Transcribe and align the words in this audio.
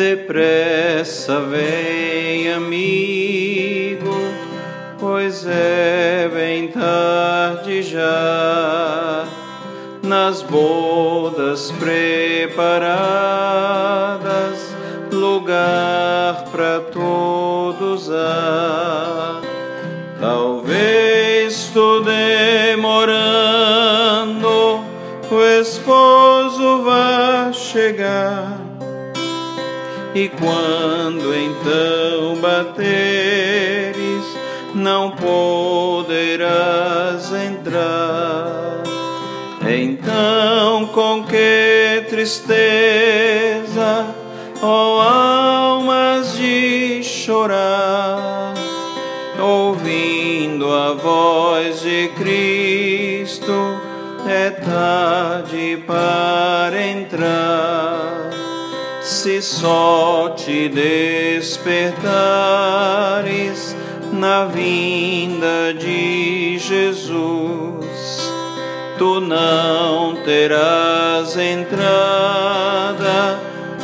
Depressa 0.00 1.40
vem, 1.40 2.50
amigo, 2.50 4.16
pois 4.98 5.46
é 5.46 6.26
bem 6.32 6.68
tarde 6.68 7.82
já. 7.82 9.26
Nas 10.02 10.40
bodas 10.40 11.70
preparadas, 11.72 12.80
lugar 15.12 16.46
para 16.50 16.80
todos 16.80 18.10
há. 18.10 18.99
E 30.14 30.28
quando 30.28 31.34
então 31.34 32.36
bateres, 32.40 34.24
não 34.74 35.12
poderás 35.12 36.50
entrar. 37.32 38.82
Então, 39.68 40.86
com 40.86 41.24
que 41.24 42.04
tristeza, 42.08 44.06
ó 44.60 44.96
oh 44.96 45.00
almas 45.00 46.36
de 46.36 47.02
chorar, 47.04 48.54
ouvindo 49.38 50.72
a 50.72 50.94
voz 50.94 51.82
de 51.82 52.08
Cristo, 52.16 53.80
é 54.26 54.50
tarde 54.50 55.82
para 55.86 56.82
entrar 56.82 57.49
se 59.20 59.42
só 59.42 60.32
te 60.34 60.70
despertares 60.70 61.76
na 64.10 64.46
vinda 64.46 65.74
de 65.74 66.58
Jesus, 66.58 68.32
tu 68.96 69.20
não 69.20 70.16
terás 70.24 71.36
entrada 71.36 71.78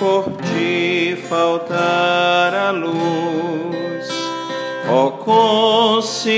por 0.00 0.32
te 0.42 1.16
faltar 1.28 2.52
a 2.52 2.72
luz. 2.72 4.10
Oh, 4.92 5.12
considera 5.12 6.30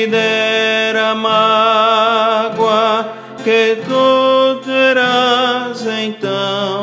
a 1.13 1.15
mágoa 1.15 3.09
que 3.43 3.79
tu 3.89 4.61
terás 4.67 5.87
então 5.87 6.82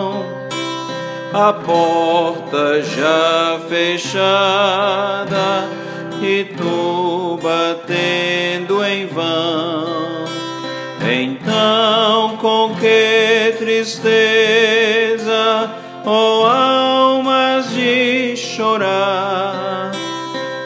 a 1.34 1.54
porta 1.54 2.82
já 2.82 3.60
fechada 3.70 5.70
e 6.22 6.44
tu 6.58 7.40
batendo 7.42 8.84
em 8.84 9.08
vão. 9.08 10.28
Então, 11.02 12.36
com 12.38 12.76
que 12.76 13.56
tristeza, 13.58 14.12
ó 16.06 16.42
oh 16.42 16.46
almas 16.46 17.72
de 17.72 18.36
chorar, 18.36 19.92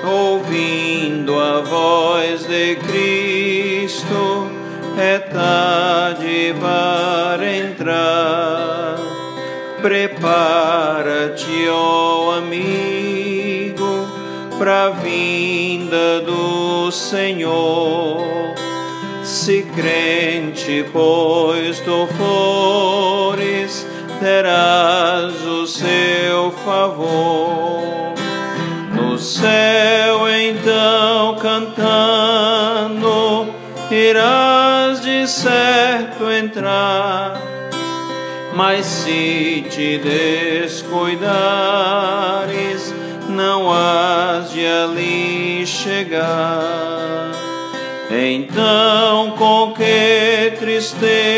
ouvindo 0.04 1.40
a 1.40 1.62
voz 1.62 2.48
de 2.48 2.76
Cristo, 2.78 4.50
é 4.98 5.20
tarde 5.20 6.56
para 6.60 7.54
entrar 7.54 8.53
Prepara-te, 9.84 11.68
ó 11.70 12.38
amigo, 12.38 14.08
para 14.58 14.86
a 14.86 14.90
vinda 14.92 16.22
do 16.22 16.90
Senhor. 16.90 18.24
Se 19.26 19.64
crente, 19.76 20.86
pois 20.94 21.82
tu 21.82 22.08
fores, 22.18 23.86
terás 24.22 25.34
o 25.46 25.68
seu 25.68 26.50
favor. 26.64 28.14
No 28.96 29.18
céu, 29.20 30.30
então, 30.30 31.36
cantando, 31.42 33.04
irás 33.92 35.02
de 35.02 35.28
certo 35.28 36.32
entrar 36.32 37.63
mas 38.56 38.86
se 38.86 39.66
te 39.70 39.98
descuidares, 39.98 41.24
não 43.30 43.72
has 43.74 44.52
de 44.52 44.66
ali 44.66 45.66
chegar. 45.66 47.32
Então, 48.12 49.32
com 49.32 49.74
que 49.74 50.52
tristeza, 50.60 51.32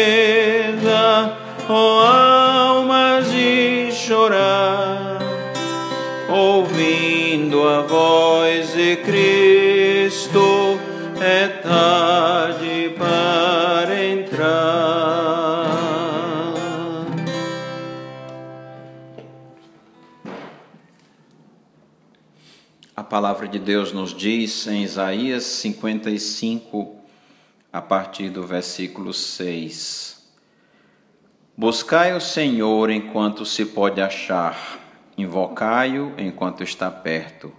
ó 1.70 1.74
oh 1.74 2.00
almas 2.00 3.32
de 3.32 3.92
chorar, 3.94 5.20
ouvindo 6.30 7.66
a 7.68 7.82
voz 7.82 8.74
de 8.74 8.98
Cristo, 8.98 9.45
de 23.56 23.60
Deus 23.60 23.94
nos 23.94 24.14
diz 24.14 24.68
em 24.68 24.84
Isaías 24.84 25.46
55, 25.46 26.94
a 27.72 27.82
partir 27.82 28.30
do 28.30 28.46
versículo 28.46 29.14
6: 29.14 30.30
Buscai 31.56 32.14
o 32.14 32.20
Senhor 32.20 32.90
enquanto 32.90 33.46
se 33.46 33.66
pode 33.68 34.02
achar, 34.02 34.78
invocai-o 35.18 36.14
enquanto 36.18 36.64
está 36.64 36.92
perto. 36.92 37.50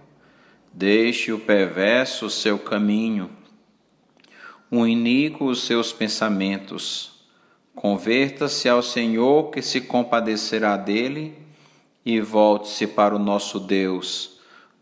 Deixe 0.71 1.33
o 1.33 1.39
perverso 1.39 2.29
seu 2.29 2.59
caminho, 2.59 3.31
o 4.69 4.85
iníquo 4.85 5.45
os 5.45 5.63
seus 5.63 5.91
pensamentos. 5.91 7.25
Converta-se 7.73 8.69
ao 8.69 8.83
Senhor 8.83 9.49
que 9.49 9.63
se 9.63 9.81
compadecerá 9.81 10.77
dele 10.77 11.33
e 12.05 12.21
volte-se 12.21 12.85
para 12.85 13.15
o 13.15 13.19
nosso 13.19 13.59
Deus 13.59 14.36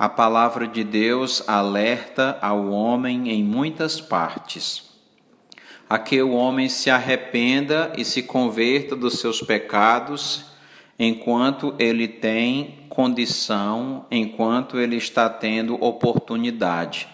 A 0.00 0.08
palavra 0.08 0.66
de 0.66 0.82
Deus 0.82 1.46
alerta 1.46 2.38
ao 2.40 2.70
homem 2.70 3.28
em 3.28 3.44
muitas 3.44 4.00
partes 4.00 4.88
a 5.90 5.98
que 5.98 6.22
o 6.22 6.30
homem 6.30 6.70
se 6.70 6.88
arrependa 6.88 7.92
e 7.98 8.02
se 8.02 8.22
converta 8.22 8.96
dos 8.96 9.18
seus 9.18 9.42
pecados 9.42 10.46
enquanto 10.98 11.74
ele 11.78 12.08
tem 12.08 12.86
condição, 12.88 14.06
enquanto 14.10 14.78
ele 14.78 14.96
está 14.96 15.28
tendo 15.28 15.74
oportunidade. 15.84 17.06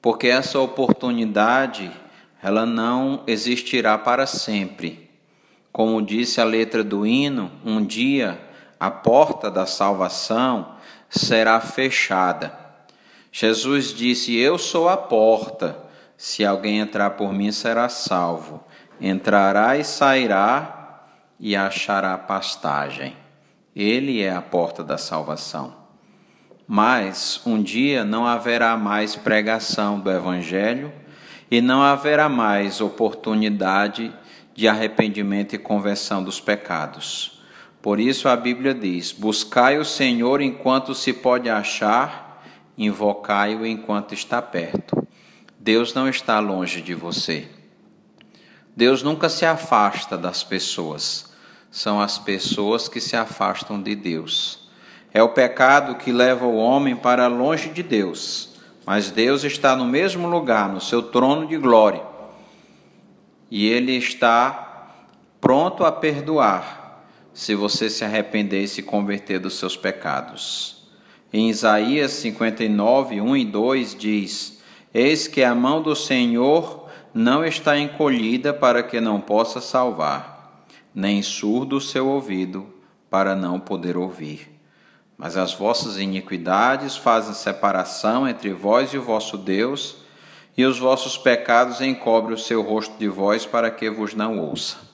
Porque 0.00 0.28
essa 0.28 0.58
oportunidade, 0.58 1.90
ela 2.42 2.64
não 2.64 3.22
existirá 3.26 3.98
para 3.98 4.24
sempre. 4.24 5.10
Como 5.70 6.00
disse 6.00 6.40
a 6.40 6.44
letra 6.44 6.82
do 6.82 7.06
hino, 7.06 7.52
um 7.62 7.84
dia 7.84 8.40
a 8.80 8.90
porta 8.90 9.50
da 9.50 9.66
salvação 9.66 10.77
será 11.08 11.60
fechada. 11.60 12.52
Jesus 13.32 13.94
disse: 13.94 14.36
Eu 14.36 14.58
sou 14.58 14.88
a 14.88 14.96
porta. 14.96 15.84
Se 16.16 16.44
alguém 16.44 16.78
entrar 16.78 17.10
por 17.10 17.32
mim, 17.32 17.52
será 17.52 17.88
salvo. 17.88 18.62
Entrará 19.00 19.76
e 19.76 19.84
sairá 19.84 21.04
e 21.38 21.54
achará 21.54 22.18
pastagem. 22.18 23.16
Ele 23.74 24.20
é 24.20 24.32
a 24.32 24.42
porta 24.42 24.82
da 24.82 24.98
salvação. 24.98 25.76
Mas 26.66 27.40
um 27.46 27.62
dia 27.62 28.04
não 28.04 28.26
haverá 28.26 28.76
mais 28.76 29.14
pregação 29.14 30.00
do 30.00 30.10
Evangelho 30.10 30.92
e 31.50 31.60
não 31.60 31.82
haverá 31.82 32.28
mais 32.28 32.80
oportunidade 32.80 34.12
de 34.54 34.66
arrependimento 34.66 35.54
e 35.54 35.58
conversão 35.58 36.22
dos 36.22 36.40
pecados 36.40 37.37
Por 37.88 37.98
isso 37.98 38.28
a 38.28 38.36
Bíblia 38.36 38.74
diz: 38.74 39.12
Buscai 39.12 39.78
o 39.78 39.84
Senhor 39.84 40.42
enquanto 40.42 40.94
se 40.94 41.10
pode 41.10 41.48
achar, 41.48 42.44
invocai-o 42.76 43.64
enquanto 43.64 44.12
está 44.12 44.42
perto. 44.42 45.08
Deus 45.58 45.94
não 45.94 46.06
está 46.06 46.38
longe 46.38 46.82
de 46.82 46.92
você. 46.92 47.48
Deus 48.76 49.02
nunca 49.02 49.30
se 49.30 49.46
afasta 49.46 50.18
das 50.18 50.44
pessoas, 50.44 51.32
são 51.70 51.98
as 51.98 52.18
pessoas 52.18 52.88
que 52.88 53.00
se 53.00 53.16
afastam 53.16 53.80
de 53.80 53.94
Deus. 53.94 54.68
É 55.10 55.22
o 55.22 55.30
pecado 55.30 55.94
que 55.94 56.12
leva 56.12 56.44
o 56.44 56.58
homem 56.58 56.94
para 56.94 57.26
longe 57.26 57.70
de 57.70 57.82
Deus, 57.82 58.50
mas 58.84 59.10
Deus 59.10 59.44
está 59.44 59.74
no 59.74 59.86
mesmo 59.86 60.28
lugar, 60.28 60.68
no 60.68 60.78
seu 60.82 61.04
trono 61.04 61.46
de 61.46 61.56
glória, 61.56 62.02
e 63.50 63.66
Ele 63.66 63.92
está 63.92 64.90
pronto 65.40 65.86
a 65.86 65.90
perdoar 65.90 66.87
se 67.38 67.54
você 67.54 67.88
se 67.88 68.04
arrepender 68.04 68.64
e 68.64 68.68
se 68.68 68.82
converter 68.82 69.38
dos 69.38 69.60
seus 69.60 69.76
pecados. 69.76 70.82
Em 71.32 71.48
Isaías 71.48 72.10
59, 72.10 73.20
1 73.20 73.36
e 73.36 73.44
2 73.44 73.94
diz: 73.94 74.60
Eis 74.92 75.28
que 75.28 75.44
a 75.44 75.54
mão 75.54 75.80
do 75.80 75.94
Senhor 75.94 76.88
não 77.14 77.44
está 77.44 77.78
encolhida 77.78 78.52
para 78.52 78.82
que 78.82 79.00
não 79.00 79.20
possa 79.20 79.60
salvar, 79.60 80.66
nem 80.92 81.22
surdo 81.22 81.76
o 81.76 81.80
seu 81.80 82.08
ouvido 82.08 82.66
para 83.08 83.36
não 83.36 83.60
poder 83.60 83.96
ouvir. 83.96 84.60
Mas 85.16 85.36
as 85.36 85.54
vossas 85.54 85.96
iniquidades 85.96 86.96
fazem 86.96 87.34
separação 87.34 88.26
entre 88.26 88.52
vós 88.52 88.92
e 88.92 88.98
o 88.98 89.02
vosso 89.02 89.38
Deus, 89.38 89.98
e 90.56 90.64
os 90.64 90.80
vossos 90.80 91.16
pecados 91.16 91.80
encobrem 91.80 92.34
o 92.34 92.38
seu 92.38 92.62
rosto 92.62 92.98
de 92.98 93.06
vós 93.06 93.46
para 93.46 93.70
que 93.70 93.88
vos 93.88 94.12
não 94.12 94.40
ouça. 94.40 94.87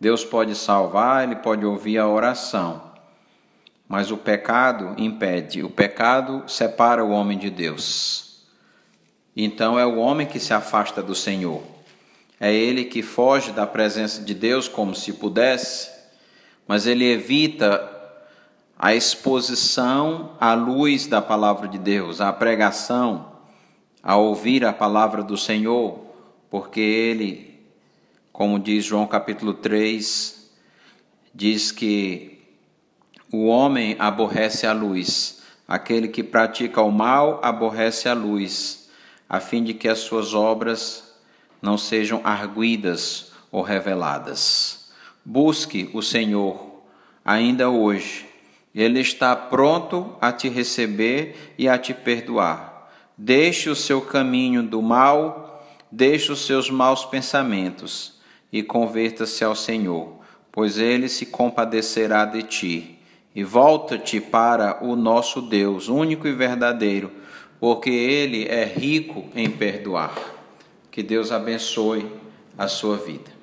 Deus 0.00 0.24
pode 0.24 0.54
salvar, 0.54 1.24
ele 1.24 1.36
pode 1.36 1.64
ouvir 1.64 1.98
a 1.98 2.06
oração, 2.06 2.82
mas 3.88 4.10
o 4.10 4.16
pecado 4.16 4.94
impede, 4.98 5.62
o 5.62 5.70
pecado 5.70 6.44
separa 6.46 7.04
o 7.04 7.10
homem 7.10 7.38
de 7.38 7.50
Deus. 7.50 8.44
Então 9.36 9.78
é 9.78 9.86
o 9.86 9.96
homem 9.96 10.26
que 10.26 10.40
se 10.40 10.52
afasta 10.52 11.02
do 11.02 11.14
Senhor. 11.14 11.62
É 12.38 12.52
ele 12.52 12.84
que 12.84 13.02
foge 13.02 13.52
da 13.52 13.66
presença 13.66 14.22
de 14.22 14.34
Deus 14.34 14.68
como 14.68 14.94
se 14.94 15.12
pudesse, 15.14 15.90
mas 16.66 16.86
ele 16.86 17.04
evita 17.04 17.92
a 18.78 18.94
exposição 18.94 20.32
à 20.38 20.52
luz 20.52 21.06
da 21.06 21.22
palavra 21.22 21.66
de 21.66 21.78
Deus, 21.78 22.20
a 22.20 22.32
pregação, 22.32 23.32
a 24.02 24.16
ouvir 24.16 24.64
a 24.64 24.72
palavra 24.72 25.22
do 25.22 25.36
Senhor, 25.36 25.98
porque 26.50 26.80
ele, 26.80 27.55
como 28.36 28.58
diz 28.58 28.84
João 28.84 29.06
capítulo 29.06 29.54
3, 29.54 30.50
diz 31.34 31.72
que 31.72 32.38
o 33.32 33.46
homem 33.46 33.96
aborrece 33.98 34.66
a 34.66 34.74
luz, 34.74 35.42
aquele 35.66 36.06
que 36.06 36.22
pratica 36.22 36.82
o 36.82 36.92
mal 36.92 37.40
aborrece 37.42 38.10
a 38.10 38.12
luz 38.12 38.90
a 39.26 39.40
fim 39.40 39.64
de 39.64 39.72
que 39.72 39.88
as 39.88 40.00
suas 40.00 40.34
obras 40.34 41.16
não 41.62 41.78
sejam 41.78 42.20
arguidas 42.24 43.32
ou 43.50 43.62
reveladas. 43.62 44.90
Busque 45.24 45.88
o 45.94 46.02
Senhor 46.02 46.82
ainda 47.24 47.70
hoje. 47.70 48.28
Ele 48.74 49.00
está 49.00 49.34
pronto 49.34 50.14
a 50.20 50.30
te 50.30 50.50
receber 50.50 51.54
e 51.56 51.70
a 51.70 51.78
te 51.78 51.94
perdoar. 51.94 52.90
Deixe 53.16 53.70
o 53.70 53.74
seu 53.74 54.02
caminho 54.02 54.62
do 54.62 54.82
mal, 54.82 55.66
deixe 55.90 56.30
os 56.30 56.44
seus 56.44 56.68
maus 56.68 57.06
pensamentos 57.06 58.15
e 58.58 58.62
converta-se 58.62 59.44
ao 59.44 59.54
Senhor, 59.54 60.18
pois 60.50 60.78
ele 60.78 61.08
se 61.08 61.26
compadecerá 61.26 62.24
de 62.24 62.42
ti. 62.42 62.98
E 63.34 63.44
volta-te 63.44 64.20
para 64.20 64.82
o 64.82 64.96
nosso 64.96 65.42
Deus, 65.42 65.88
único 65.88 66.26
e 66.26 66.32
verdadeiro 66.32 67.12
porque 67.58 67.90
Ele 67.90 68.46
é 68.46 68.64
rico 68.64 69.24
em 69.34 69.50
perdoar. 69.50 70.14
Que 70.90 71.02
Deus 71.02 71.32
abençoe 71.32 72.06
a 72.56 72.68
sua 72.68 72.96
vida. 72.96 73.35